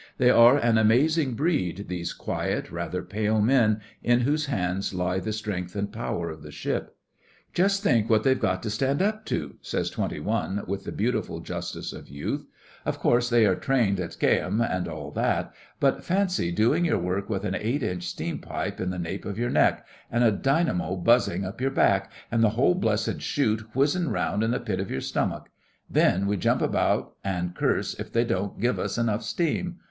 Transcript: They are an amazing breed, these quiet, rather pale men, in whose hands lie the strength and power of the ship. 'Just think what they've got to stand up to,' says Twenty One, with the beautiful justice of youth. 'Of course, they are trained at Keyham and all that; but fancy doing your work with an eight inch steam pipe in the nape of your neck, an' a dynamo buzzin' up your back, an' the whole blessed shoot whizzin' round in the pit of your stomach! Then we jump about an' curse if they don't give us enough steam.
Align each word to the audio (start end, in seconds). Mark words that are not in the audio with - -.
They 0.17 0.31
are 0.31 0.57
an 0.57 0.79
amazing 0.79 1.35
breed, 1.35 1.85
these 1.87 2.11
quiet, 2.11 2.71
rather 2.71 3.03
pale 3.03 3.39
men, 3.39 3.81
in 4.01 4.21
whose 4.21 4.47
hands 4.47 4.95
lie 4.95 5.19
the 5.19 5.31
strength 5.31 5.75
and 5.75 5.93
power 5.93 6.31
of 6.31 6.41
the 6.41 6.49
ship. 6.49 6.95
'Just 7.53 7.83
think 7.83 8.09
what 8.09 8.23
they've 8.23 8.39
got 8.39 8.63
to 8.63 8.71
stand 8.71 9.03
up 9.03 9.27
to,' 9.27 9.57
says 9.61 9.91
Twenty 9.91 10.19
One, 10.19 10.63
with 10.65 10.85
the 10.85 10.91
beautiful 10.91 11.39
justice 11.39 11.93
of 11.93 12.09
youth. 12.09 12.47
'Of 12.83 12.97
course, 12.97 13.29
they 13.29 13.45
are 13.45 13.53
trained 13.53 13.99
at 13.99 14.17
Keyham 14.19 14.59
and 14.59 14.87
all 14.87 15.11
that; 15.11 15.53
but 15.79 16.03
fancy 16.03 16.51
doing 16.51 16.83
your 16.83 16.97
work 16.97 17.29
with 17.29 17.45
an 17.45 17.53
eight 17.53 17.83
inch 17.83 18.07
steam 18.07 18.39
pipe 18.39 18.81
in 18.81 18.89
the 18.89 18.97
nape 18.97 19.23
of 19.25 19.37
your 19.37 19.51
neck, 19.51 19.85
an' 20.09 20.23
a 20.23 20.31
dynamo 20.31 20.95
buzzin' 20.95 21.45
up 21.45 21.61
your 21.61 21.69
back, 21.69 22.11
an' 22.31 22.41
the 22.41 22.49
whole 22.57 22.73
blessed 22.73 23.21
shoot 23.21 23.61
whizzin' 23.75 24.09
round 24.09 24.41
in 24.41 24.49
the 24.49 24.59
pit 24.59 24.79
of 24.79 24.89
your 24.89 24.99
stomach! 25.01 25.49
Then 25.87 26.25
we 26.25 26.37
jump 26.37 26.63
about 26.63 27.13
an' 27.23 27.53
curse 27.55 27.93
if 27.99 28.11
they 28.11 28.25
don't 28.25 28.59
give 28.59 28.79
us 28.79 28.97
enough 28.97 29.21
steam. 29.21 29.77